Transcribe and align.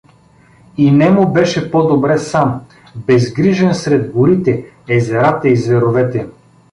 И 0.77 0.89
нему 0.91 1.27
беше 1.33 1.71
по-добре 1.71 2.17
сам, 2.17 2.61
безгрижен 2.95 3.75
сред 3.75 4.11
горите, 4.11 4.65
езерата 4.87 5.49
и 5.49 5.55
зверовете. 5.55 6.27